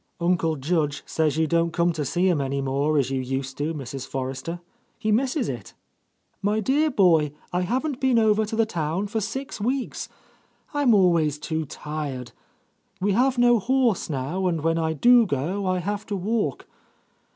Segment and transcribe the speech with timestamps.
[0.19, 3.11] "Uncle Judge says you don't come to see him A Lost Lady any more as
[3.11, 4.59] you used to, Mrs, Forrester.
[4.97, 5.75] He misses it."
[6.41, 10.09] "My dear boy, I haven't been over to the town for six weeks.
[10.73, 12.31] I'm always too tired.
[12.99, 16.65] We have no horse now, and when I do go I have to walk.